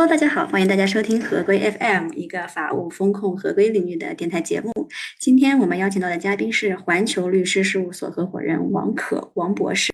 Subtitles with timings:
[0.00, 4.72] Hello，大家好，欢迎大家收听合规 FM，一个法务风控合规领域的电台节目。
[5.18, 9.90] 今天我们邀请到的嘉宾是环球律师事务所合伙人王可王博士。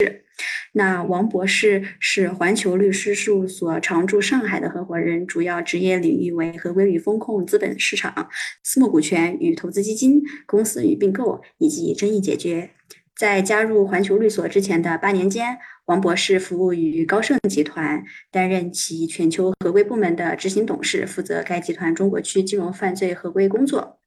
[0.75, 8.29] 那王博士是环球律师事务所常驻上海的合伙人，主要职业领域为合规与风控、资本市场、
[8.63, 12.71] 私募股权与投资基金、公司与并购以及争议解决。
[13.17, 24.01] 在加入环球律所之前的八年间，王博士服务于高盛集团，担任其全球合规部门的执行董事，负责该集团中国区金融犯罪合规工作。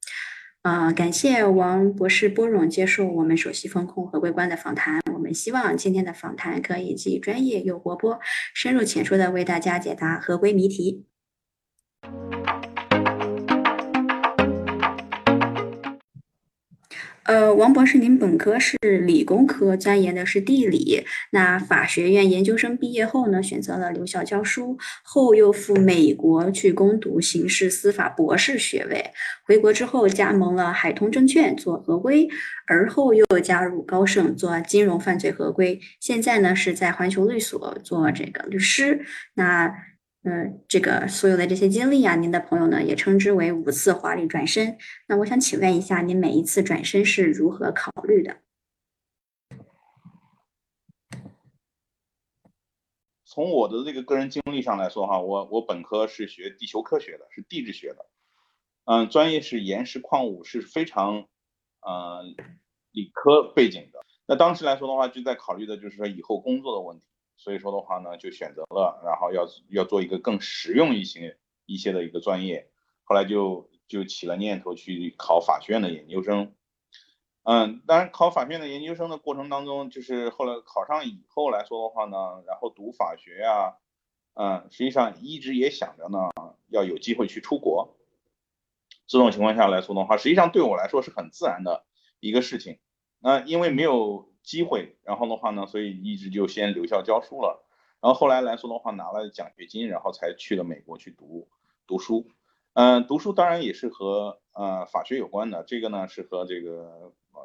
[0.60, 5.00] 啊，感谢王博士拨冗接受我们首席风控合规官的访谈。
[5.14, 8.20] 我们希望今天的访谈可以既专业又活泼，
[8.52, 11.06] 深入浅出的为大家解答合规谜题。
[17.24, 21.04] 呃，王博士，您本科是理工科，钻研的是地理。
[21.30, 29.04] 那法学院研究生毕业后呢，选择了留校教书，后又赴美国去攻读刑事司法博士学位。
[29.44, 32.28] 回国之后，加盟了海通证券做合规，
[32.66, 35.78] 而后又加入高盛做金融犯罪合规。
[36.00, 39.04] 现在呢，是在环球律所做这个律师。
[39.34, 39.72] 那。
[40.22, 44.76] 嗯，这个所有的这些经历啊，您的朋友呢也称之为五次华丽转身。
[45.08, 48.36] 那我想请问一下，您每一次转身是如何考虑的？
[53.24, 58.04] 从我的这个个人经历上来说，哈，我我本科是学地球科学的，是地质学的，
[58.84, 61.28] 嗯，专业是岩石矿物，是非常，
[61.80, 62.34] 嗯，
[62.90, 64.00] 理科背景的。
[64.26, 67.04] 那当时来说的话，就在考虑的就是说以后工作的问题。
[67.40, 72.68] 所以说的话呢，就选择了，然后要要做一个更实用一些一些的一个专业，
[73.02, 76.54] 后来就就起了念头去考法学院的研究生。
[77.44, 83.78] 嗯，当然考法学院的研究生的过程当中，就是后来考上以后来说的话呢，然后读法学呀，
[84.34, 86.28] 嗯，实际上一直也想着呢，
[86.68, 87.96] 要有机会去出国。
[89.06, 91.86] 这种情况下来说的话，实际上对我来说是很自然的
[92.20, 92.78] 一个事情。
[93.18, 94.29] 那因为没有。
[94.42, 97.64] 机会，然后的话呢，所以一直就先留校教书了，
[98.00, 101.48] 然后后来来说的话，拿了奖学金，然后才去了美国去读
[101.86, 102.26] 读书。
[102.72, 107.40] 嗯，读书当然也是和呃法学有关的，这个呢是和这个呃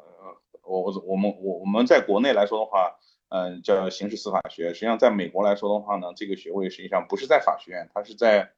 [0.62, 8.52] 我我我们我我们在国内来说的话，嗯叫刑事司法学，实际上在美国来说的话呢，这个学位实际上不是在法学院，它是在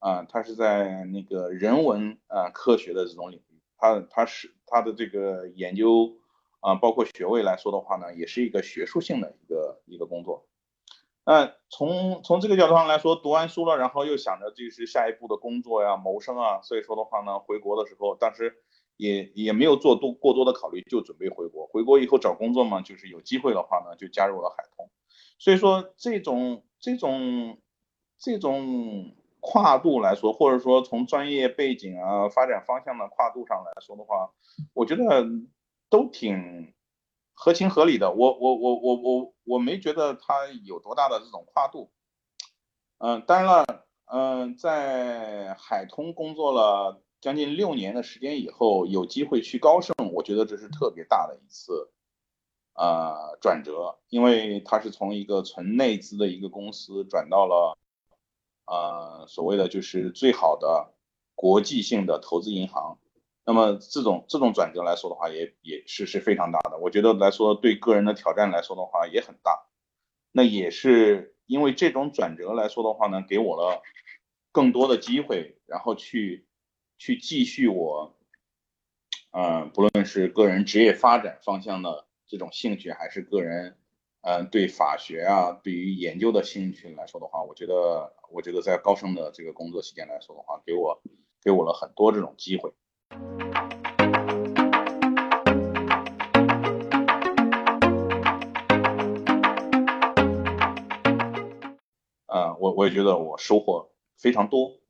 [0.00, 6.16] 啊它是在那个人文啊科学的这种领域，它它是它的这个研究。
[6.66, 10.48] 啊，包括学位来说的话呢，也是一个学术性的一个一个工作。
[11.24, 18.56] 那从从这个角度上来说，读完书了，然后又想着这是下一步的工作呀、谋生啊，所以说的话呢，回国的时候，当时
[18.96, 21.68] 也也没有做多过多的考虑，就准备回国。
[21.68, 24.90] 回国以后找工作嘛，就是有机会的话呢，就加入了海通。
[25.38, 27.58] 所以说这种这种
[28.18, 34.32] 这种跨度来说，或者说从专业背景啊、发展方向的跨度上来说的话，
[34.74, 35.28] 我觉得。
[35.88, 36.74] 都挺
[37.32, 41.90] 合情合理的，我我我我我我没觉得他有多大的这种跨度，
[42.98, 51.90] 嗯，当然了，嗯，在海通工作了将近六年的时间以后，有机会去高盛，我觉得这是特别大的一次，
[52.74, 57.78] 呃，转折，因为他是从一个纯内资的一个公司转到了，
[58.66, 60.94] 呃，所谓的就是最好的
[61.34, 62.98] 国际性的投资银行。
[63.46, 66.78] 那么这种这种转折来说的话，也也是是非常大的。
[66.78, 69.66] 我觉得来说对个人的挑战来说的话也很大。
[70.32, 73.82] 那也是因为这种转折来说的话呢，给我了
[74.52, 76.46] 更多的机会，然后去
[76.98, 78.18] 去继续我，
[79.30, 83.78] 嗯，不论是个人职业发展方向的这种兴趣，还是个人，
[84.22, 91.00] 嗯，对法学啊，对于研究的兴趣来说的话，我觉得我觉得在高盛的这个工作期间来说的话，给我
[91.42, 92.74] 给我了很多这种机会。
[102.26, 104.80] 啊，我我也觉得我收获非常多。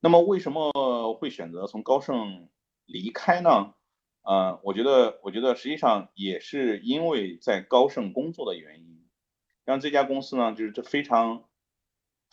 [0.00, 0.72] 那么为什么
[1.14, 2.48] 会选择从高盛
[2.86, 3.74] 离开呢？
[4.22, 9.06] 啊，我觉得，我觉得实际上也是因为在高盛工作的原因，
[9.64, 11.44] 让这家公司呢，就是这非常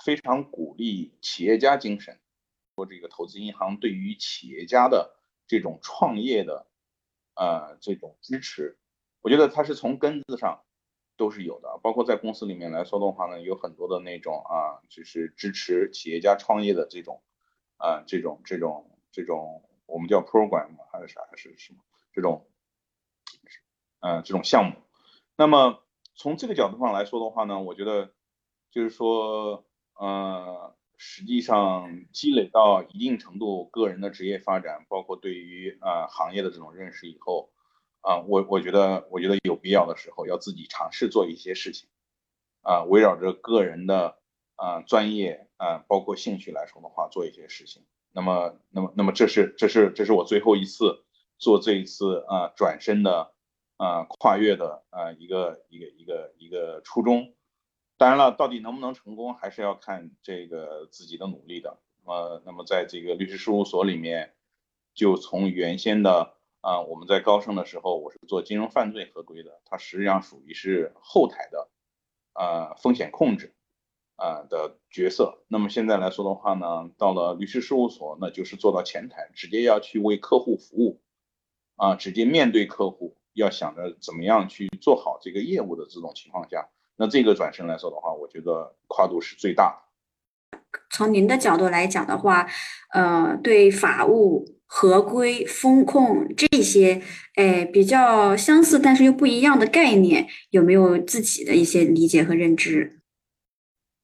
[0.03, 2.19] 非常鼓励企业家精神，
[2.75, 5.11] 说这个投资银行对于企业家的。
[5.47, 6.67] 这种创业的，
[7.35, 8.77] 呃，这种支持，
[9.21, 10.63] 我觉得它是从根子上
[11.17, 11.79] 都是有的。
[11.83, 17.21] 包括在公司里面来说的话呢，有很多的那种啊，就是支持企业家创业的这种，
[17.77, 21.79] 啊，这种这种这种，我们叫 program 还是啥还是什么
[22.13, 22.47] 这种，
[23.99, 24.75] 嗯，这种项目。
[25.37, 25.83] 那么
[26.15, 28.13] 从这个角度上来说的话呢，我觉得
[28.71, 29.65] 就是说，
[29.95, 37.51] 呃，实际上积累到一定程度，个人的职业发展，包括对于啊行业的这种认识以后，
[38.01, 41.89] 啊，我我觉得我觉得有必要的时候要自己尝试做一些事情，
[42.61, 44.17] 啊，围绕着个人的
[44.55, 47.83] 啊专业啊包括兴趣来说的话，做一些事情。
[48.11, 51.03] 那么那么那么这是这是这是我最后一次
[51.37, 53.33] 做这一次啊转身的
[53.75, 57.34] 啊跨越的啊一个一个一个一个初衷。
[57.97, 61.79] 当然了，到底能不能成功，还是要看这个自己的努力的。
[62.03, 64.33] 呃，那么在这个律师事务所里面，
[64.93, 71.69] 就从原先的啊，我们在高盛的时候，我是做金融犯罪合规的，它实际上属于是后台的，
[72.33, 73.55] 呃，风险控制
[74.17, 75.45] 啊的角色。
[75.47, 81.01] 那么现在来说的话呢，到了律师事务所，那就是做到前台，直接要去为客户服务，
[81.77, 86.69] 啊，直接面对客户，要想着怎么样去做好这个业务的这种情况下。
[86.97, 89.81] 那这个转身来说的话，我觉得跨度是最大
[90.51, 90.59] 的。
[90.89, 92.47] 从您的角度来讲的话，
[92.93, 97.01] 呃，对法务、合规、风控这些，
[97.35, 103.01] 哎，比较相似但是又不一样的概念，有没有自己的一些理解和认知？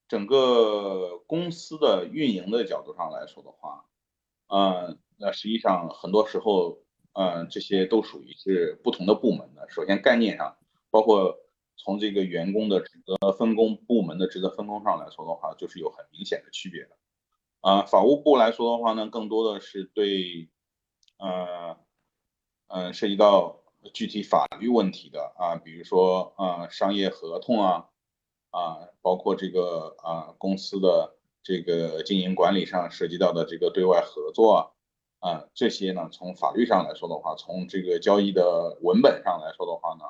[0.09, 3.85] 整个公司的运营的角度上来说的话，
[4.47, 6.79] 嗯，那实际上很多时候，
[7.13, 9.65] 嗯，这些都属于是不同的部门的。
[9.69, 10.57] 首先概念上，
[10.89, 11.37] 包括。
[11.77, 16.97] 从这个员工的职责分工、部门的职责分工上来说的话，就是有很明显的区别的。
[17.61, 20.49] 啊，法务部来说的话呢，更多的是对，
[21.17, 21.77] 呃，
[22.67, 23.63] 嗯，涉及到
[23.93, 27.89] 具体法律问题的啊，比如说啊，商业合同啊，
[28.51, 34.73] 啊，包括这个啊，公司的这个经营管理上涉及到的这个对外合作
[35.19, 40.05] 啊，啊，这些呢，从法律上来说的话，从这个交易的文本上来说的话呢，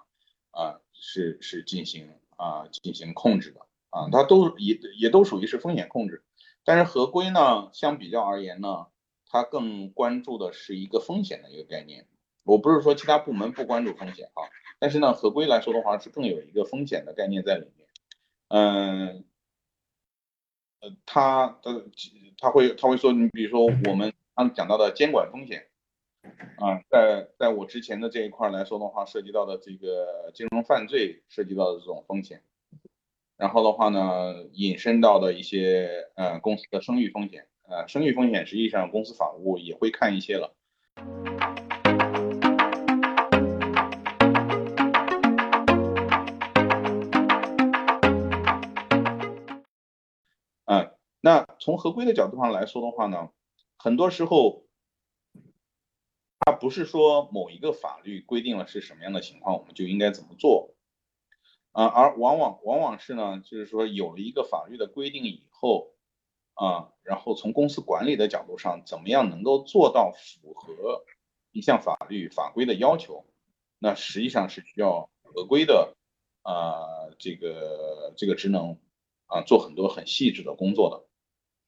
[0.52, 0.81] 啊。
[1.03, 2.07] 是是进行
[2.38, 3.59] 啊进行控制的
[3.89, 6.24] 啊，它都也也都属于是风险控制，
[6.63, 8.86] 但是合规呢，相比较而言呢，
[9.25, 12.07] 它更关注的是一个风险的一个概念。
[12.44, 14.45] 我不是说其他部门不关注风险啊，
[14.80, 17.88] 但是呢，合规来说的话是更有一个风险的概念在里面。
[18.50, 19.25] 嗯，
[20.81, 21.86] 呃，它的
[22.38, 25.68] 他会他会说，你比如说我们刚讲到的监管风险。
[26.57, 32.44] 啊，在在我之前的这一块来说的话，涉及到的这个金融犯罪涉及到的这种风险，
[33.35, 40.53] 然后的话呢，引申到的一些呃公司的声誉风险，呃，声誉风险实际上公司法务也会看一些了。
[50.65, 50.91] 嗯，
[51.21, 53.29] 那从合规的角度上来说的话呢，
[53.77, 54.63] 很多时候。
[56.44, 60.74] 它不是说某一个法律规定了是什么样的情况，我们就应该怎么做，
[61.72, 65.94] 啊，而往往往往是呢，就是说有了一个法律的规定以后，
[66.56, 71.04] 啊，然后从公司管理的角度上，怎么样能够做到符合
[71.52, 73.24] 一项法律法规的要求，
[73.78, 75.96] 那实际上是需要合规的，
[76.42, 78.80] 啊，这个这个职能，
[79.28, 81.06] 啊，做很多很细致的工作的。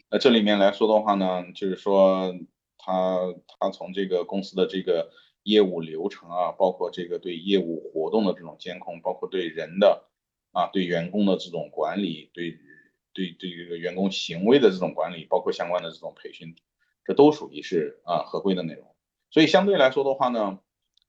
[0.09, 2.33] 那这里面来说的话呢，就是说。
[2.85, 5.09] 他他从这个公司的这个
[5.43, 10.09] 业务流程啊，包括这个对业务活动的这种监控，包括对人的
[10.51, 12.51] 啊，对员工的这种管理，对
[13.13, 16.55] 对对这个员工行为的这种管理，包括相关的这种培训，
[17.05, 18.93] 这都属于是啊合规的内容。
[19.31, 20.59] 所以相对来说的话呢，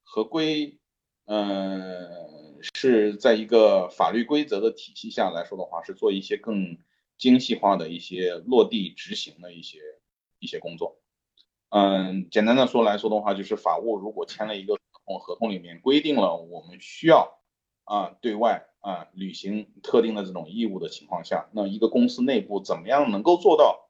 [0.03, 0.79] 合规
[1.25, 6.77] 嗯是在一个法律规则的体系下来说的话，是做一些更
[7.17, 9.79] 精细化的一些落地执行的一些
[10.39, 11.01] 一些工作。
[11.77, 17.37] 嗯，简单的说来说的话，就是法务如果签了一个合同，合同里面规定了我们需要
[17.83, 23.89] 啊对外啊履行特定的这种义务的情况下，那一个公司内部怎么样能够做到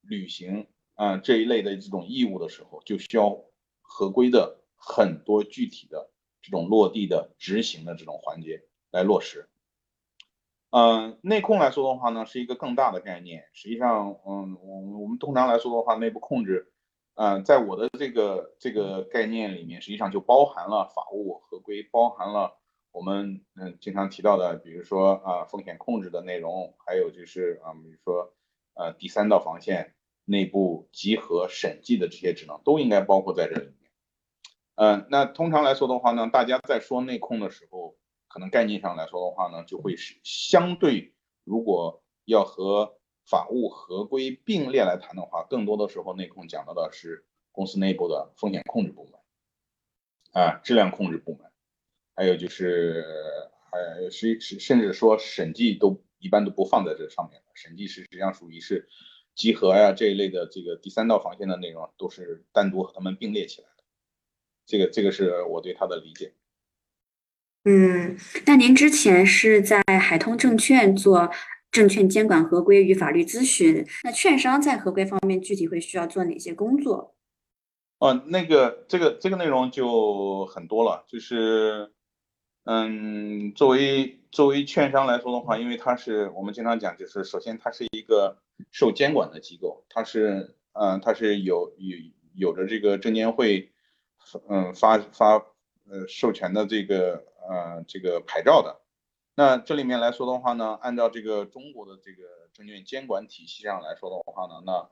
[0.00, 3.36] 履行啊这一类的这种义务的时候，就需要
[3.82, 8.62] 合规的很多具体的这种落地的执行的这种环节
[8.92, 9.48] 来落实。
[10.70, 13.46] 嗯，内控来说的话呢，是一个更大的概念。
[13.52, 16.70] 实际上，嗯，我我们通常来说的话，内部控制。
[17.16, 22.58] 嗯，在我的这个这个概念里面，实际上就包含了法务合规，包含了
[22.90, 28.34] 我们嗯经常提到的，比如说啊风险控制的内容，还有就是啊比如说
[28.74, 29.94] 呃第三道防线
[30.24, 33.92] 内部集合审计的这些职能都应该包括在这里面。
[34.74, 49.20] 嗯，那通常来说的话呢，大家在说内控的时候，可能概念上来说的话呢，就会是相对如果要和法务合规并列来谈的话，更多的时候内控讲到的是公司内部的风险控制部门，
[50.32, 51.50] 啊，质量控制部门，
[52.14, 53.04] 还有就是，
[53.70, 58.88] 还是是甚至说审计都一般都不放在这上面审计是实际上属于是
[59.34, 63.84] 集合呀这一类的这个第三道防线的内容，都是单独和他们并列起来的。
[64.66, 66.34] 这个这个是我对他的理解。
[67.64, 71.30] 嗯，那您之前是在海通证券做
[71.74, 77.16] 证券监管合规与法律咨询，那券商在合规方面具体会需要做哪些工作？
[77.98, 81.90] 哦，那个这个这个内容就很多了，就是，
[82.62, 88.38] 嗯，作为作为券商来说的话，因为它是我们经常讲，就是首先它是一个
[88.70, 91.96] 受监管的机构，它是，嗯，它是有有
[92.36, 93.72] 有着这个证监会，
[94.48, 95.34] 嗯发发
[95.90, 98.83] 呃授权的这个呃这个牌照的。
[99.36, 102.22] 那这里面来说的话呢，按照这个中国的这个
[102.52, 104.88] 证券监管体系上来说的话呢，那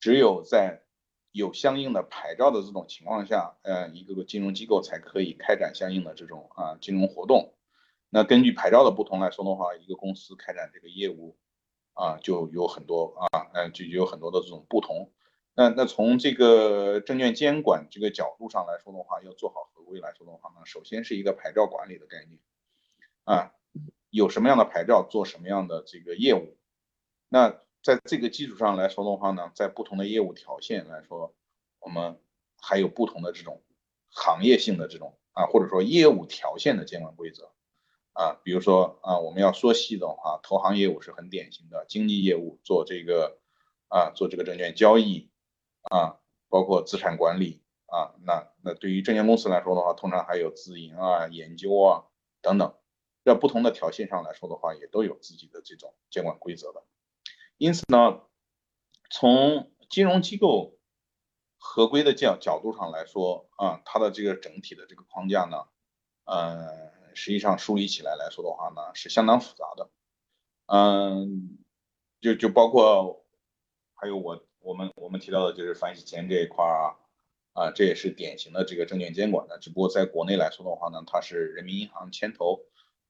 [0.00, 0.82] 只有在
[1.30, 7.54] 有相应的牌照的这种情况下，呃，一个个金融机构才可以开展相应的这种啊金融活动。
[8.10, 11.36] 那根据牌照的不同来说的话，一个公司开展这个业务
[11.94, 15.12] 啊，就有很多啊，嗯，就有很多的这种不同。
[15.54, 22.40] 那那从这个证券监管这个角度上来说的话，要做好合规来说的话呢，首先是一个牌照管理的概念
[23.24, 23.52] 啊，
[24.14, 26.56] 有什么样的牌照做什么样的这个业务。
[27.28, 27.50] 那
[27.82, 31.34] 在这个基础上来说的话呢，在不同的业务条线来说，
[31.80, 32.20] 我们
[32.62, 33.60] 还有不同的这种
[34.10, 37.50] 行业性的这种啊，或者说业务条线的监管规则
[38.12, 43.40] 啊，比如说啊，我们要说细的话，投行业务是很典型的，经纪业务做这个
[43.88, 45.28] 啊，做这个证券交易
[45.90, 52.04] 啊，包括资产管理啊，那那对于证券公司来说的话，通常还有自营啊、研究啊
[52.40, 52.74] 等等，
[53.24, 56.84] 在不同的条线上来说的话，也都有自己的这种监管规则的。
[57.56, 58.20] 因此呢，
[59.10, 60.76] 从金融机构
[61.56, 65.64] 合规的角角度上来说啊，它的这个整体的这个框架呢，
[66.24, 69.90] 呃，实际上梳理起来来说的话呢，是相当复杂的。
[70.66, 71.58] 嗯，
[72.20, 73.24] 就就包括
[73.94, 76.98] 还有我我们我们提到的就是反洗钱这一块啊，
[77.54, 82.60] 啊，这也是典型的这个证券监管的，只不过在国内来说的话呢，它是人民银行牵头。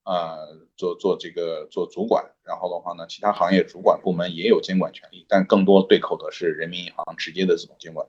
[0.05, 8.07] 呃，做做这个做主管，然后的话呢，其他行业主管部门也有监管权利，但更多对口的是人民银行直接的这种监管。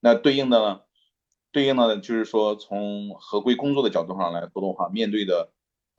[0.00, 0.80] 那对应的呢，
[1.52, 5.50] 对应的就是说，从合规工作的角度上来说的话，面对的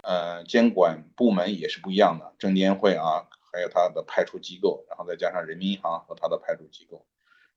[0.03, 3.27] 呃监管部门也是不一样的，证监会啊。
[3.51, 7.06] 还有它的派出机构，然后再加上人民银行和它的派出机构，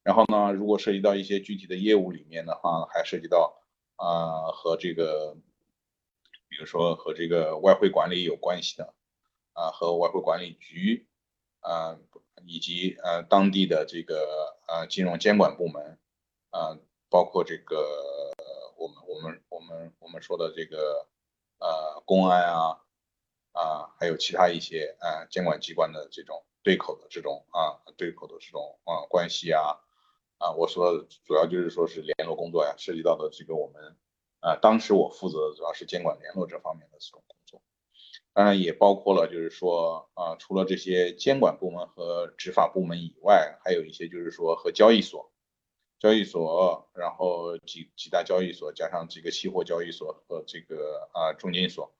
[0.03, 3.63] 然后呢，如果涉及到一些具体的业务里面的话，还涉及到
[3.97, 5.37] 啊和这个，
[6.49, 8.95] 比如说和这个外汇管理有关系的
[9.53, 11.07] 啊，和外汇管理局
[11.61, 11.99] 啊，
[12.47, 15.99] 以及呃当地的这个呃金融监管部门
[16.51, 18.35] 啊，包括这个
[18.77, 21.07] 我们我们我们我们说的这个
[21.59, 22.82] 呃公安啊。
[23.53, 29.79] 啊，还有其他一些啊监管机关的这种对口的这种啊对口的这种啊关系啊
[30.39, 33.97] 啊，我说主要就是说是联络工作呀，涉及到的这个我们
[34.41, 37.63] 啊当时我负责的主要是监管联络这方面的这种工作，
[38.33, 45.31] 当然也包括了就是说啊除了这些监管部门和执法部门以外，还有一些就是说和交易所、
[45.99, 51.93] 交易所，然后几几大交易所加上几个期货交易所和这个啊中金所。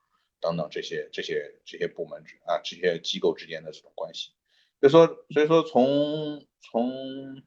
[0.43, 4.33] 等等这些这些这些部门啊这些机构之间的这种关系，
[4.81, 7.43] 所以说所以说从从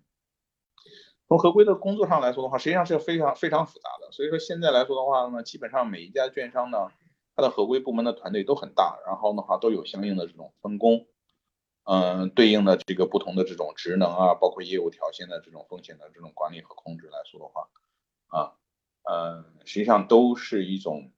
[1.28, 4.12] 从合规的工作上来说的话，实际上是非常非常复杂的。
[4.12, 6.88] 所以说现在来说的话呢，基本上每一家券商呢，
[7.36, 11.08] 它的合规部门的团队都很大，然后的话都有相应的这种分工，
[11.84, 17.70] 嗯，对应的这个不同的这种职能啊，包括业务条线的这种风险的这种管理和控制来说的话，
[18.28, 18.54] 啊，
[19.04, 21.12] 嗯，实际上都是一种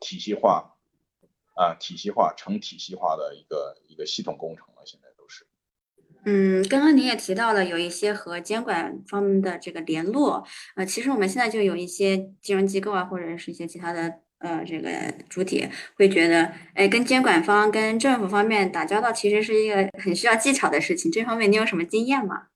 [0.00, 0.73] 体系化。
[1.54, 5.46] 啊，体系化成体系化的一个一个系统工程了，现在都是。
[6.24, 10.44] 嗯，刚刚您也提到了有一些和监管方面的这个联络，
[10.74, 14.90] 呃，其实我们现在就有一些金融机构啊，或者是一些其他的呃这个
[15.28, 21.12] 主体会觉得，哎，跟监管方、跟政府方面打交道，其实是一个很需要技巧的事情。
[21.12, 22.48] 这方面你有什么经验吗？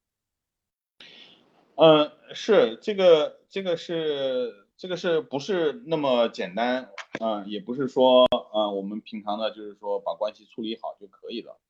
[1.77, 4.67] 嗯，是这个，这个是。
[4.81, 6.89] 这个是不是那么简单？
[7.21, 8.25] 嗯，也不是说，
[8.59, 11.61] 嗯，我们平常呢，就是说把关系处理好就可以了。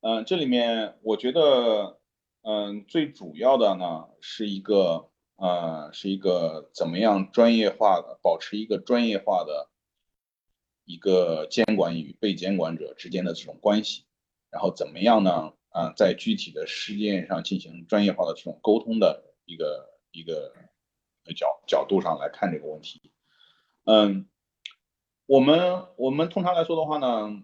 [0.00, 1.98] 嗯，这里面我觉得，
[2.42, 9.70] 嗯，最主要的呢，是一个，呃，是一个怎么样专业化的，保持一个专业化的
[10.84, 14.04] 一个监管与被监管者之间的这种关系，
[14.50, 15.54] 然后怎么样呢？
[15.70, 20.52] 啊，在具体的事件上进行专业化的这种沟通的一个一个。
[21.36, 23.12] 角角度上来看这个问题。
[23.84, 24.26] 嗯，
[25.28, 27.42] 我们我们通常来说的话呢，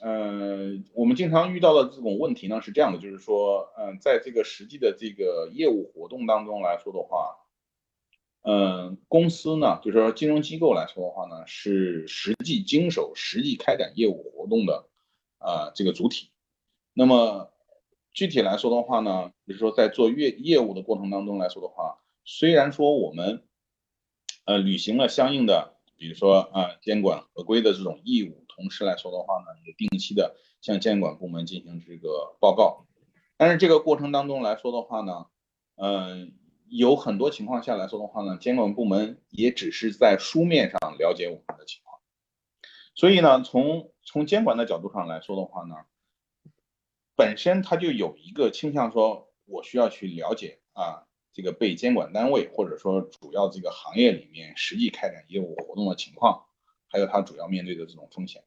[0.00, 7.36] 呃，我们经常遇到的这种问题呢是这样的，就是说，嗯，在这个实际的这个业务活动当中来说的话，
[8.42, 14.88] 嗯，公司呢，就是说金融机构来说的话呢，是实际经手、实际开展业务活动的
[15.38, 16.30] 啊这个主体。
[16.94, 17.52] 那么
[18.10, 23.44] 具体来说的话呢，比如说在做业业务的过程当中来说的话，虽然说我们
[24.46, 32.86] 呃，履行了相应的，比如说啊，监管合规的这种义务，同时来说的话呢，也定期的向监管部门进行这个报告。
[33.36, 35.26] 但是这个过程当中来说的话呢，
[35.76, 36.32] 嗯，
[36.68, 42.00] 有很多情况下来说的话呢，监管部门也只是在书面上了解我们的情况。
[42.94, 45.74] 所以呢，从从监管的角度上来说的话呢，
[47.16, 51.06] 本身它就有一个倾向，说我需要去了解啊。
[51.34, 56.46] 这个被监管单位或者说主要这个行业里面实际开展业务活动的情况，
[56.88, 58.44] 还有它主要面对的这种风险，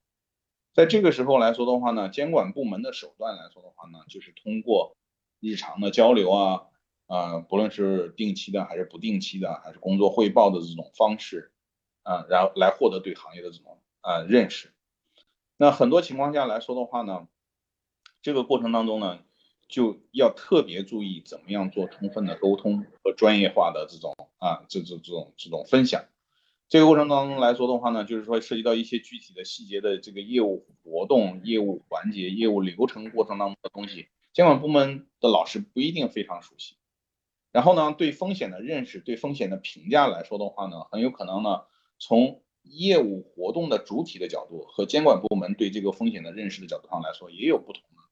[0.74, 4.96] 在这个时候来说的话呢，监管部门的手段来说的话呢，就是通过
[5.42, 6.68] 日常的交流啊，
[7.08, 11.52] 啊，不论是定期的还是不定期的，还是工作汇报的这种方式，
[12.04, 14.72] 啊，然后来获得对行业的这种啊认识。
[15.58, 17.28] 那很多情况下来说的话呢，
[18.22, 19.20] 这个过程当中呢。
[19.68, 26.06] 就要特别注意怎么样做充分的沟通和专业化的这种啊，这这这种这种分享。
[26.70, 36.76] 这个过程当中来说的话呢，就是说涉及到一些具体的细节的这个业务活动、业务环节、业务流程过程当中的东西，监管部门的老师不一定非常熟悉。
[37.54, 41.62] 然后呢，对风险的认识、对风险的评价来说的话呢，很有可能呢，
[42.00, 48.04] 从业务活动的主体的角度和监管部门对这个风险的认识的角度上来说，也有不同的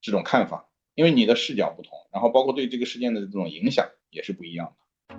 [0.00, 0.71] 这种看法。
[0.94, 5.14] 因为你的视角不同，然后包括对这个事件的这种影响也是不一样的，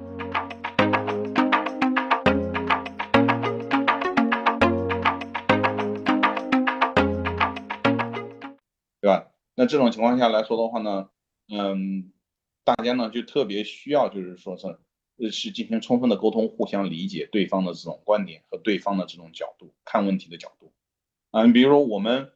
[9.01, 9.31] 对吧？
[9.55, 11.09] 那这种情况下来说的话呢，
[11.51, 12.11] 嗯，
[12.63, 20.71] 大家呢就特别需要就是说是是进行充分的沟通，互相理解对方的这种观点和对方的这种角度看问题的角度，
[21.31, 22.29] 啊，你比如说我们。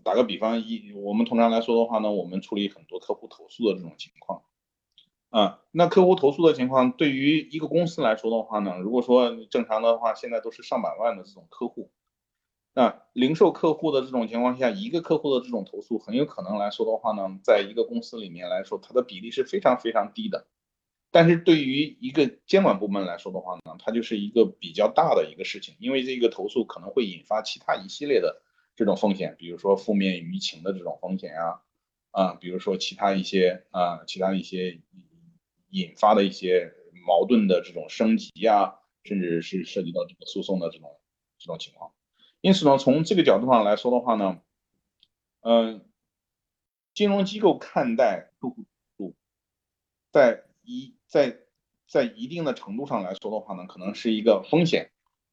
[0.00, 4.42] 打个比方，一我们通常来说的话呢，我们处理很多客户投诉的这种情况，
[5.30, 11.90] 啊，那客户投诉的情况，对于一个公司来说的话呢，如果说正常的话，现在都是上百万的这种客户，
[12.74, 20.46] 那零售客户的这种情况下，一个客户的这种投诉，很有可能来说的话呢，在一个公司里面来说，它的比例是非常非常低的，
[21.10, 28.42] 但是对于一个监管部门来说的话呢，它就是一个比较大的一个事情，因为这个投诉可能会引发其他一系列的。
[28.74, 31.60] 这种风险，比如说负面舆情的这种风险呀，
[32.10, 34.80] 啊，比如说其他一些啊，其他一些
[35.70, 36.72] 引发的一些
[37.06, 40.98] 矛盾的这种升级呀，甚至是涉及到这个诉讼的这种
[41.38, 41.92] 这种情况。
[42.40, 44.40] 因此呢，从这个角度上来说的话呢，
[45.40, 45.84] 嗯，
[46.94, 48.64] 金融机构看待客户
[48.96, 49.14] 投诉，
[50.10, 51.38] 在一在
[51.86, 54.90] 在一定的程度上来说的话呢，可能是一个风险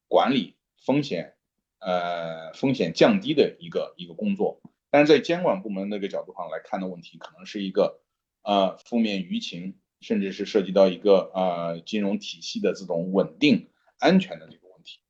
[0.08, 1.36] 管理风险。
[1.80, 8.00] 呃，风险降低的一个一个工作，但是在监管部门那个角度上来看的问题，可能是一个
[8.42, 15.00] 呃负面舆情，甚至是涉及到一个呃金融体系的这种稳定安全的这个问题。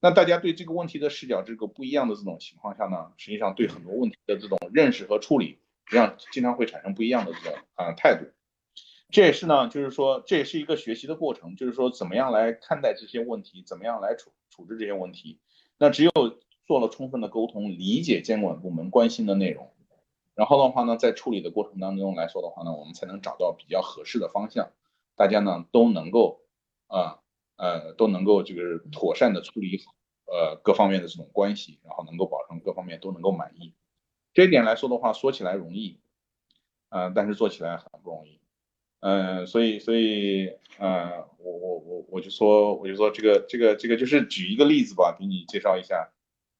[0.00, 8.24] 那大家对这个问题的视角这个不一样的这种情况下呢，实际上对很多问题的这种认识和处理，实际上经常会产生不一样的这种啊态度。
[9.10, 15.40] 这也是呢，就是说这也是一个学习的过程，就是说怎么样来看待这些问题，怎么样来处处置这些问题。
[15.80, 16.12] 那只有
[16.66, 19.72] 做了充分的沟通，理解监管部门关心的内容，
[20.34, 24.70] 然后的话呢，在处理的过程当中来说的话呢，我们才能找到比较合适的方向，
[25.16, 26.42] 大家呢都能够
[26.86, 27.20] 啊
[27.56, 29.94] 呃都能够这个妥善的处理好
[30.26, 33.74] 呃各方面的这种关系，然后能够保证各方面都能够满意。
[34.34, 35.98] 这一点来说的话，说起来容易，
[36.90, 38.39] 嗯，但是做起来很不容易。
[39.00, 46.10] 嗯，所以所以，呃，我我我我就说，我就说这个这个这个就是举一个例子吧，给你介绍一下。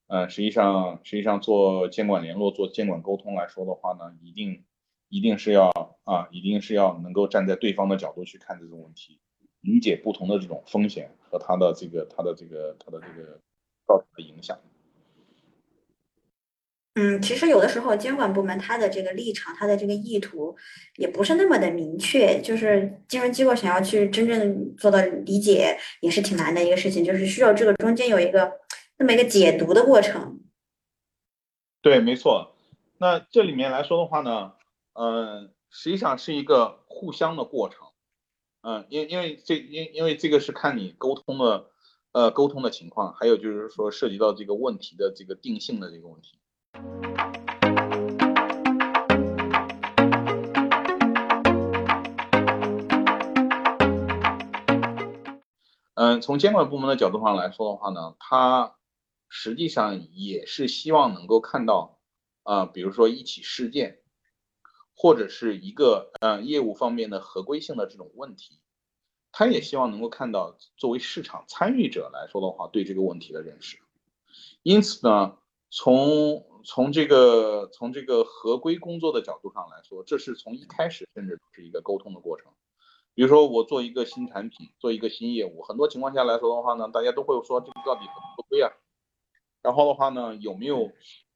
[0.09, 4.65] 呃，实际上实际上做监管联络、做监管沟通来说的话呢，一定
[5.09, 5.71] 一定是要
[6.05, 9.21] 啊，一定是要能够站在对方的角度去看这种问题，
[9.61, 13.39] 理解不同的这种风险和它的这个它的这个它的这个
[13.87, 14.59] 造成的影响。
[16.95, 20.57] 嗯，其实有的时候监管部门他的这个立场，他的这个意图
[20.97, 28.53] 也不是那么的明确，就是金融机构想要去真正做到理解，也是挺难的一个事情，就是需要这个中间有一个
[28.99, 30.41] 那么一个解读的过程。
[31.81, 32.57] 对，没错。
[32.99, 34.55] 那这里面来说的话呢，
[34.95, 37.87] 嗯，实际上是一个互相的过程。
[38.63, 41.71] 嗯，因因为这因因为这个是看你沟通的，
[42.11, 46.40] 呃，沟通的情况，还有就是说涉及到这个问题的这个定性的这个问题。
[55.95, 58.77] 嗯，从监管部门的角度上来说的话呢，它
[59.29, 61.99] 实际上也是希望能够看到，
[62.43, 64.01] 啊，比如说一起事件，
[64.97, 68.61] 或者是一个呃业务方面的合规性的这种问题，
[69.31, 73.79] 他也希望能够看到作为市场参与者来说的话，对这个问题的认识。
[74.63, 75.37] 因此呢，
[75.69, 82.53] 从从这个从这个合规工作的角度上来说，这是从一开始甚至是一个沟通的过程。
[83.15, 88.71] 比如说我做一个新产品，做一个新业务，很多情况下来说的话呢，大家都会说这个到底合不合规啊？
[89.63, 90.91] 然后的话呢，有没有，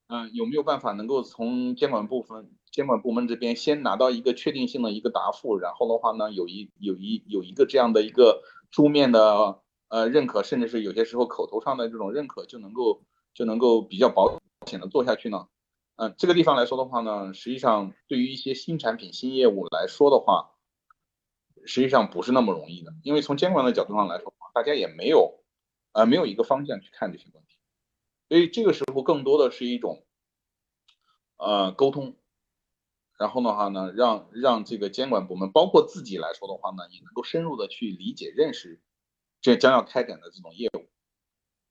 [0.08, 5.58] 嗯，有没有办法能够从监管部分、监管部门这边先拿到一个确定性的一个答复？
[5.58, 13.02] 然后的话呢，有一有一有一个这样的一个书面的呃认可，甚至是有些时候口头上的这种认可，就能够
[13.34, 15.48] 就能够比较保险的做下去呢？
[15.96, 20.50] 嗯，这个地方来说的话呢，实际上对于一些新产品、新业务来说的话。
[21.66, 25.42] 实际上不是那么容易的，因为从监管的角度上来说，大家也没有，
[25.92, 27.56] 呃，没有一个方向去看这些问题，
[28.28, 30.04] 所以这个时候更多的是一种，
[31.38, 32.16] 呃，沟通，
[33.18, 38.82] 然后的话呢，让让这个监管部门，包括自己来说的话呢，也能够深入的去理解认识
[39.40, 40.84] 这将要开展的这种业务，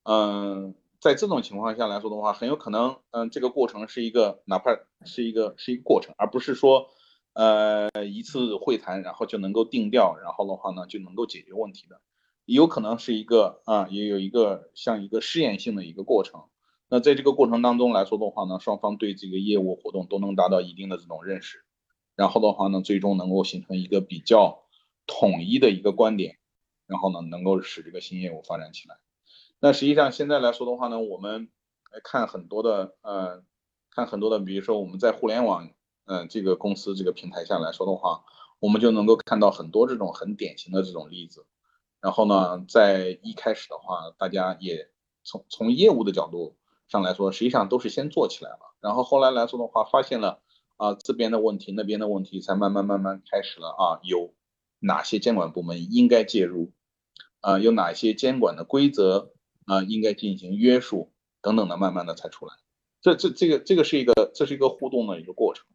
[0.09, 4.71] 嗯，在这种情况下来说的话，很有可能，嗯，这个过程是一个，哪怕
[5.03, 6.87] 是一个是一个过程，而不是说。
[7.33, 11.99] 呃，一次会谈，然后就能够定调，然后的话呢，就能够解决问题的，
[12.45, 16.43] 有可能是一个啊，也有一个像一个试验性的一个过程。
[16.89, 21.65] 那在这个过程当中来说的话呢，双方对这个业务活动都能达到一定的这种认识，
[22.15, 24.63] 然后的话呢，最终能够形成一个比较
[25.07, 26.37] 统一的一个观点，
[26.85, 28.97] 然后呢，能够使这个新业务发展起来。
[29.63, 31.47] 那实际上现在来说的话呢，我们
[31.89, 33.41] 来看很多的呃，
[33.91, 35.69] 看很多的，比如说我们在互联网。
[36.05, 38.25] 嗯，这个公司这个平台下来说的话，
[38.59, 41.45] 我们就能够看到很多这种很典型的这种例子。
[42.01, 44.89] 然后呢，在一开始的话，大家也
[45.23, 46.57] 从从业务的角度
[46.89, 48.75] 上来说，实际上都是先做起来了。
[48.81, 50.41] 然后后来来说的话，发现了
[50.75, 54.33] 啊这边的问题，那边的问题，才慢慢慢慢开始了啊，有
[54.79, 56.73] 哪些监管部门应该介入，
[57.39, 59.31] 啊有哪些监管的规则
[59.65, 62.53] 啊应该进行约束等等的，慢慢的才出来。
[63.01, 65.65] 这这这个这个是一个这是一个互动的一个过程。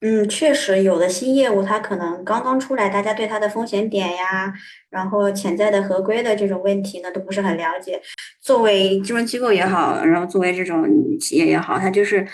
[0.00, 4.52] 嗯，确实，有的新业务它可能刚刚出来，大家对它的风险点呀，
[4.90, 8.02] 然后潜在的合规的这种问题呢，都不是很了解。
[8.40, 10.84] 作为金融机构也好，然后作为这种
[11.20, 12.26] 企业也好，它就是。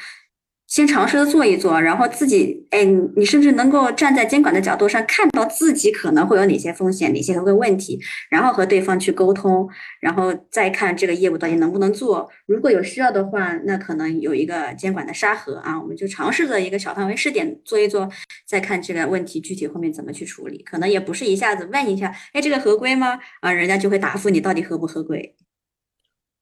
[0.69, 2.85] 先尝试的做一做，然后自己，哎，
[3.17, 9.67] 你甚至能够站在监管的角度上，看到自己可能会有哪些风险、哪些合规问题，然后和对方去沟通，
[9.99, 12.29] 然后再看这个业务到底能不能做。
[12.45, 18.07] 如果有需要的话，那可能有一个监管的沙盒啊，我们就尝试着一个小范围试点做一做，
[18.47, 20.63] 再看这个问题具体后面怎么去处理。
[20.63, 23.19] 可能也不是一下子问一下，哎，这个合规吗？
[23.41, 25.35] 啊，人家就会答复你到底合不合规。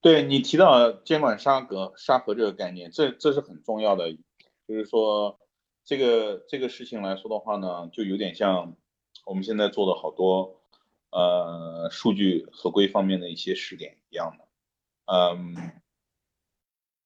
[0.07, 4.13] 对你提到监管沙盒沙盒这个概念，这这是很重要的，
[4.69, 5.41] 就是说
[5.85, 8.77] 这个这个事情来说的话呢，就有点像
[9.25, 10.61] 我们现在做的好多
[11.11, 14.45] 呃数据合规方面的一些试点一样的，
[15.07, 15.73] 嗯，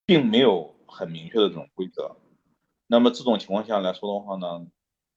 [0.04, 2.18] 并没有很明确的这种规则。
[2.86, 4.66] 那么这种情况下来说的话呢，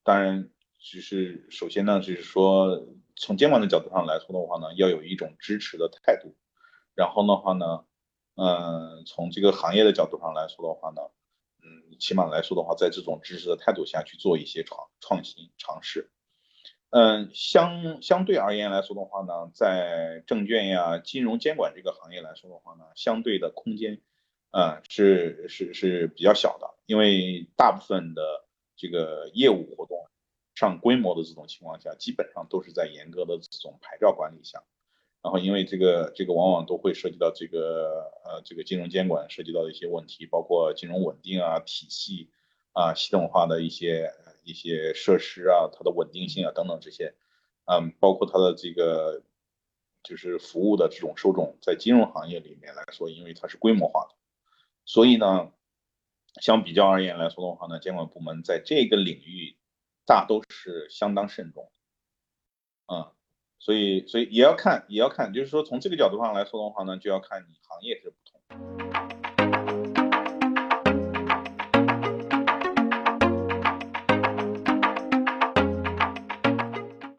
[0.02, 2.82] 当然只是首先呢，就是说
[3.14, 6.34] 从监管的角度上来说的话呢，要有一种支持的态度。
[6.94, 7.84] 然后的话呢，
[8.36, 11.02] 嗯，从这个行业的角度上来说的话呢，
[11.62, 16.10] 嗯，起码来说的话，在这种支持的态度下去做一些创创新尝试，
[16.90, 24.00] 嗯，相相对而言来说的话呢，在证券呀、金融监管这个行业来说的话呢，相对的空间，
[24.52, 29.98] 嗯，是是是比较小的，因为大部分的这个业务活动
[30.54, 34.62] 上规模的这种情况下，基本上都是在严格的这种牌照管理下。
[35.24, 42.28] 然后，因为这个这个往往都会涉及到这个呃这个金融监管涉及到的一些问题，包括金融稳定啊、体系
[42.74, 44.12] 啊、系统化的一些
[44.44, 47.14] 一些设施啊、它的稳定性啊等等这些，
[47.64, 49.22] 嗯，包括它的这个
[50.02, 54.14] 就是服务的这种受众，在金融行业里面来说，因为它是规模化的，
[54.84, 55.52] 所以呢，
[56.42, 59.56] 相比较而言来说的话呢，监管部门在这个领域
[60.04, 61.72] 大都是相当慎重，
[62.92, 63.10] 嗯。
[63.58, 68.40] 所以，所以也要看，也要看，就是说，从这个角度上来说的话呢，就要看你行业是不同。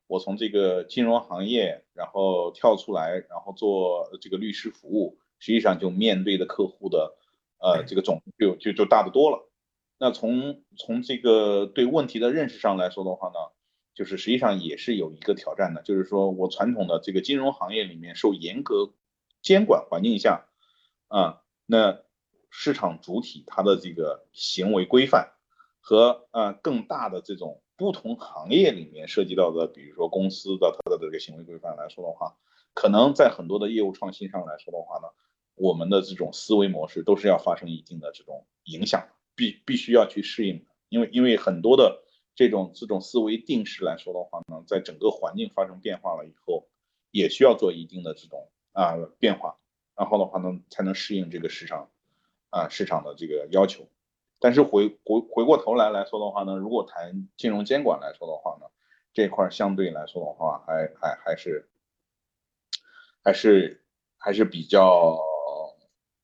[0.07, 7.17] 我从这个金融行业，然后跳出来，然后做这个律师服务，实际上就面对的客户的，
[7.57, 9.49] 呃，这个种就就就大得多了。
[9.97, 13.35] 那从从这个对问题的认识上来说的话呢，
[13.95, 18.93] 就是实际上也是有一个挑战的，就是说我传统的这个金融行业里面受严格
[19.41, 20.45] 监管环境下，
[21.07, 22.03] 啊，那
[22.51, 25.31] 市场主体它的这个行为规范
[25.79, 27.63] 和呃更大的这种。
[27.77, 32.37] 不同行业里面涉及到的，比如说公司的它的这个行为规范来说的话，
[32.73, 35.09] 可能在很多的业务创新上来说的话呢，
[35.55, 40.65] 我们的这种思维模式都是要发生一定的这种影响，必必须要去适应的。
[40.87, 42.04] 因为因为很多的
[42.35, 46.67] 这种这种思维定式来说的话呢，在整个环境发生变化了以后，
[47.11, 49.57] 也需要做一定的这种啊变化，
[49.95, 51.89] 然后的话呢，才能适应这个市场
[52.49, 53.87] 啊市场的这个要求。
[54.37, 58.67] 但是回回回过头来来说的话呢，如果谈金融监管来说的话呢，
[59.13, 61.69] 这块相对来说的话，还还还是
[63.23, 63.85] 还是
[64.17, 65.17] 还是比较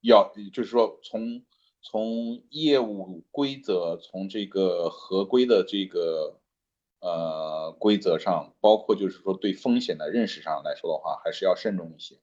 [0.01, 1.41] 要，就是说从
[1.81, 6.39] 从业务规则，从这个合规的这个
[6.99, 12.15] 呃规则上，包括就是说对风险的认识上来说的话，还是要慎重一些。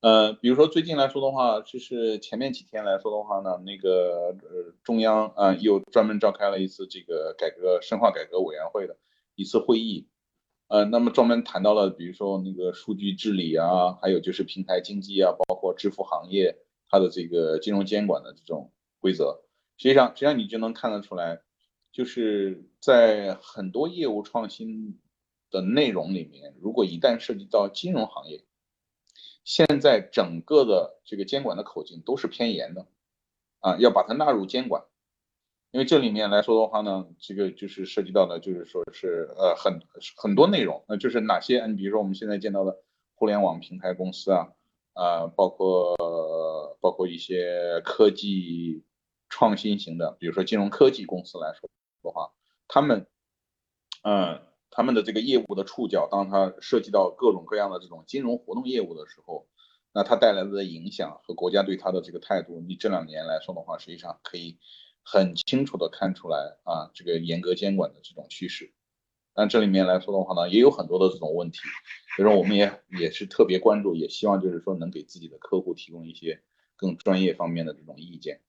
[0.00, 8.96] 呃，比如说最近来说的话，就是前面几天来说的话呢，那个呃中央啊又专门召开了一次这个改革深化改革委员会的
[9.34, 10.08] 一次会议，
[10.68, 16.56] 呃，那么专门谈到了比如说那个数据治理啊，还有就是平台经济啊，包括支付行业
[16.88, 19.42] 它的这个金融监管的这种规则，
[19.76, 21.40] 实际上实际上你就能看得出来，
[21.90, 25.00] 就是在很多业务创新
[25.50, 28.44] 的内容里面，如果一旦涉及到金融行业，
[29.42, 32.86] 现在整个的这个监管的口径都是偏严的，
[33.60, 34.84] 啊，要把它纳入监管，
[35.72, 39.80] 因为这里面来说的话呢，这个就是涉及到的，就是说是呃很
[40.16, 42.82] 很多内容，那就是哪些，你比如说我们现在见到的
[43.14, 44.52] 互联网平台公司啊，
[44.92, 45.96] 啊，包括
[46.80, 48.84] 包括一些科技
[49.30, 51.70] 创新型的，比如说金融科技公司来说
[52.02, 52.32] 的话，
[52.68, 53.06] 他们，
[54.02, 54.42] 嗯。
[54.72, 59.48] 他们的这个业务的触角，当它涉及到各种各样的这种金融活动业务的时候，
[59.92, 64.60] 那它带来的影响和国家对它的这个态度，你这两年来说的话，实际上可以
[65.02, 68.72] 很清楚的看出来啊，这个严格监管的这种趋势。
[69.34, 71.58] 但这里面来说的话呢，也有很多的这种问题，
[72.14, 76.44] 所以说我们也也是特别关注，也希望就是说能给自己的客户提供一些
[76.76, 78.40] 更专业方面的这种意见。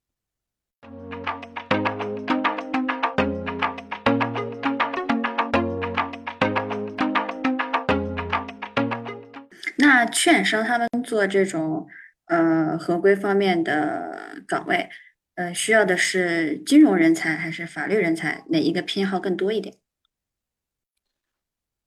[9.77, 11.87] 那券商他们做这种
[12.25, 14.89] 呃合规方面的岗位，
[15.35, 18.43] 呃，需要的是金融人才还是法律人才？
[18.49, 19.75] 哪一个偏好更多一点？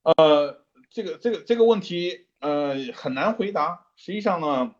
[0.02, 3.86] 呃，这个这个这个问题呃很难回答。
[3.96, 4.74] 实际上呢，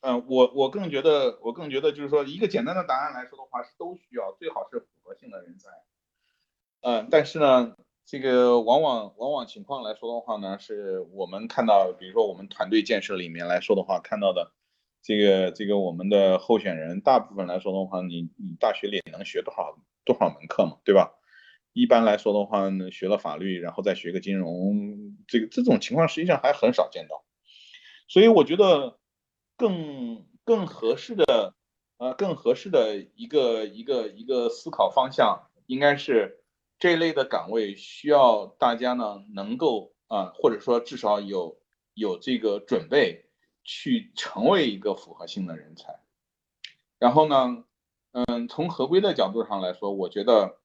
[0.00, 5.70] 嗯，我我更觉得我更觉得就是说一个简单的答案来说的话是都需要，最好是复合性的人才。
[6.82, 7.74] 嗯，但是呢。
[8.10, 14.50] 这个往往往往情况来说的话呢，是我们看到，比如说我们团队建设里面来说的话，看到的
[15.02, 21.12] 这个这个我们的候选人，大部分来说的话，你你大学里能学多少多少门课嘛，对吧？
[21.74, 27.26] 一般来说的话呢，学了法律，然后再学个金融，这个这种情况实际上还很少见到。
[28.08, 28.97] 所以我觉得
[29.58, 31.54] 更更合适的，
[31.98, 36.36] 呃，更合适的一个一个一个思考方向应该是。
[36.80, 41.60] 这类的岗位需要大家呢能够啊，或者说至少有
[41.92, 43.26] 有这个准备
[43.64, 45.98] 去成为一个复合性的人才。
[47.00, 47.64] 然后呢，
[48.12, 50.60] 嗯，从合规的角度上来说，我觉得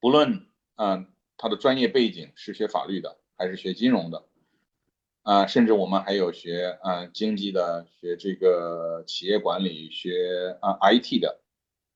[0.00, 0.46] 不论
[0.76, 4.28] 嗯他的专业背景是学法律的还是学金融的，
[5.22, 11.40] 啊，甚至我们还有学啊经济的、学这个企业管理、学啊 IT 的，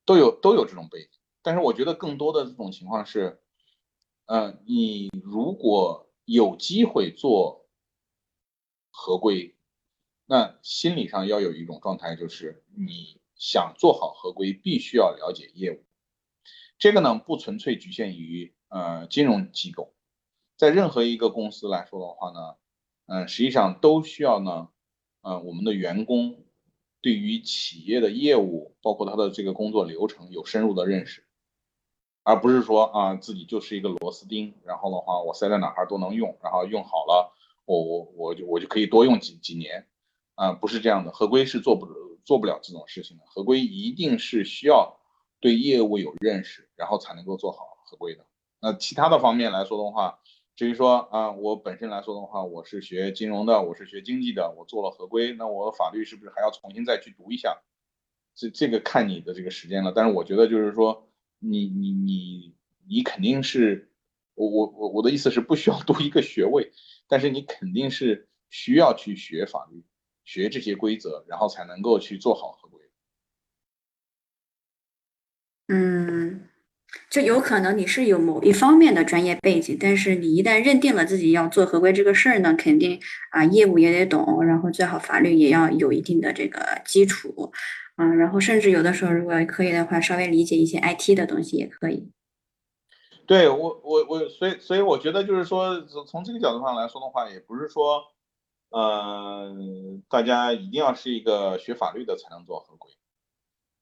[0.05, 1.09] 都有都有这种背景。
[1.41, 3.41] 但是我觉得更多的这种情况是，
[4.25, 7.67] 嗯，你如果有机会做
[8.89, 9.55] 合规，
[10.25, 15.83] 那心理上要有一种状态，就是你想做好合规，必须要了解业务。
[16.77, 19.93] 这个呢，不纯粹局限于呃金融机构，
[20.57, 22.55] 在任何一个公司来说的话呢，
[23.07, 24.69] 嗯，实际上都需要呢，
[25.21, 26.43] 呃，我们的员工
[27.01, 31.23] 对于企业的业务，包括他的这个工作流程有深入的认识。
[32.23, 39.87] 而不是说啊自己就是一个螺丝钉，然后的话我塞在哪儿都能用，然后用好了，我我我就我就可以多用几几年，
[40.35, 41.87] 啊不是这样的，合规是做不
[42.25, 44.99] 做不了这种事情的，合规一定是需要
[45.39, 48.25] 对业务有认识，然后才能够做好合规的。
[48.59, 50.19] 那其他的方面来说的话，
[50.57, 57.61] 至于说啊，我本身来说的话，我是学金融的，我是学经济的，我做了合规，那我法律是不是还要重新再去读一下？
[58.33, 59.93] 这这个看你的这个时间了。
[59.95, 62.55] 但是我觉得就是说，你你你
[62.89, 63.91] 你肯定是，
[64.33, 66.71] 我我我我的意思是不需要 读一个学位，
[67.07, 69.83] 但是你肯定是需要去学法律，
[70.25, 72.81] 学这些规则，然后才能够去做好合规。
[75.69, 76.47] 嗯。
[77.17, 82.99] 就有可能你是有某一方面的专业背景，但是你一旦认定了自己要做合规这个事儿呢，肯定
[83.31, 87.51] 啊业务也得懂，然后最好法律也要有一定的这个基础，
[87.95, 92.11] 嗯，然后甚至有的时候如果可以的话，稍微理解一些 IT 的东西也可以。
[93.25, 98.03] 对我我我，所以所以我觉得就是说，从这个角度上来说的话，也不是说，
[98.69, 102.91] 嗯，大家一定要是一个学法律的才能做合规。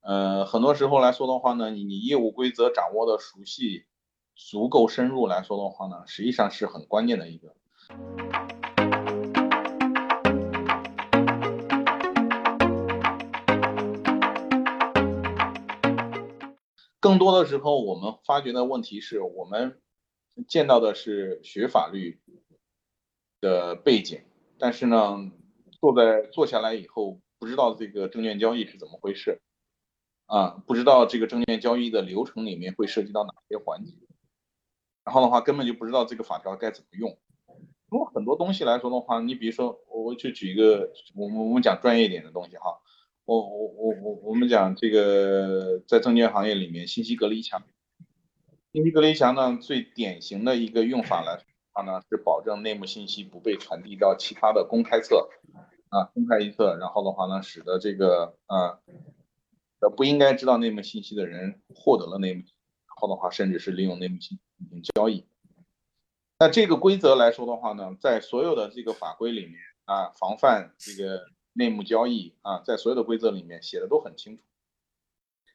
[0.08, 3.86] 呃，很多时候来说的话呢，你你业务规则掌握的熟悉
[4.36, 7.56] 足够深入来说的话呢，实际上是很关键的一个。
[17.00, 19.82] 更多的时候，我们发觉的问题是我们
[20.48, 22.22] 见到的是学法律
[23.42, 24.22] 的背景，
[24.60, 25.32] 但是呢，
[25.82, 29.42] 坐在坐下来以后，不知道这个证券交易是怎么回事。
[30.26, 33.94] 啊，不知道这个证券交易的流程里面会涉及到哪些环节，
[35.04, 37.18] 然后的话根本就不知道这个法条该怎么用。
[37.92, 42.80] 因为很多东西来说的话，你比如说，我就举一个，我们我们讲专业一点的东西哈，
[43.26, 47.62] 我我我我我们讲这个在证券行业里面信息隔离墙，
[48.74, 55.30] 信息隔离墙呢最典型的一个用法来说的话呢是保证内幕信息不被传递到其他的公开侧，
[55.90, 58.80] 啊公开一侧，然后的话呢使得这个啊。
[59.90, 65.26] 不应该知道内幕信息的人获得了内幕，然后的话，甚至是利用内幕信息进行交易。
[66.40, 74.44] 那这个规则来说的话呢，在所有的这个法规里面啊，防范这个内幕交易啊，在所有的规则里面写的都很清楚。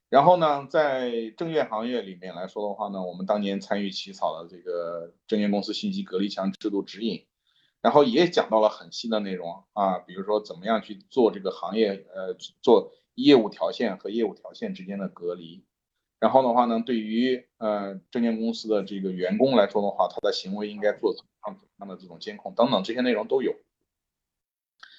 [0.08, 7.26] 然后呢，在证券行业里面来说的话呢，我们当年参与起草的这个证券公司信息隔离墙制度指引，
[7.80, 12.92] 然后也讲到了很细的内容啊，比如说怎么样去做这个行业呃做。
[13.14, 15.64] 业务条线和业务条线之间的隔离，
[16.18, 23.54] 然后的话呢，对于呃证券公司的这个员工来说的话，他的行为应该做怎么样的这种监控等等这些内容都有。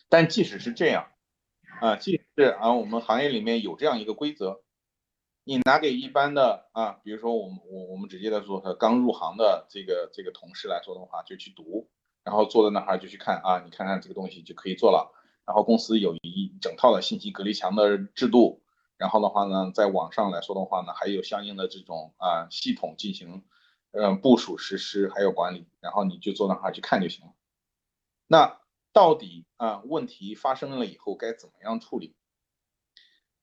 [0.10, 1.08] 但即使是这样，
[1.80, 4.62] 啊，即使啊我们行业里面有这样一个规则，
[5.44, 11.90] 你拿给一般的啊，比如说我们我我们直接的说，刚入行的这个这个同事来说的话，就去读，
[12.24, 15.14] 然后坐在那儿就去看啊，你看看这个东西就可以做了。
[15.46, 18.62] 然后公司有一整套的信息隔离墙的制度，
[18.98, 23.44] 然后的话呢，在网上来说的话呢，还有相应的这种啊系统进行，
[23.92, 27.34] 呃部署实施还有管理，然后你就坐那块去看就行了。
[28.28, 28.62] 那
[28.94, 32.14] 到底啊问题发生了以后该怎么样处理？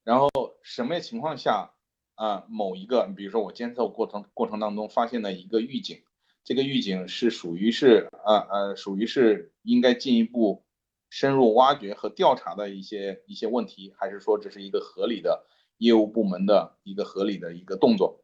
[0.05, 0.31] 然后
[0.63, 1.73] 什么情况下
[2.15, 6.05] 啊某一个，比如说我监测过程过程当中发现的一个预警，
[6.45, 10.65] 这个预警是属于是啊呃属于是应该进一步。
[11.11, 15.47] 深入挖掘和调查的一些一些问题，还是说这是一个合理的
[15.79, 18.21] 业务部门的一个合理的一个动作，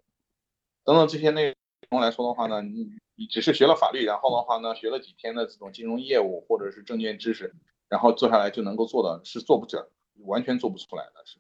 [0.84, 1.54] 等等这些内
[1.90, 7.54] 容来说的话呢，你你只是学了法律，然后的话呢，学了几天的这种金融业务或者是证券知识，
[7.88, 9.90] 然后做下来就能够做的是做不了，
[10.26, 11.38] 完全做不出来的是，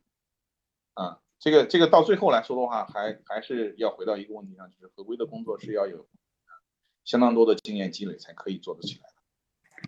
[0.94, 6.06] 啊，这个这个到最后来说的话，还还是要回到一个问题上，就是合规的工作是要有
[7.04, 9.13] 相当多的经验积累才可以做得起来。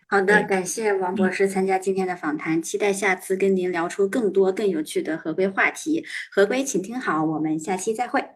[0.09, 6.05] 好的，感谢王博士参加今天的访谈，期待下次跟您聊出更多更有趣的合规话题。
[6.31, 8.36] 合规，请听好，我们下期再会。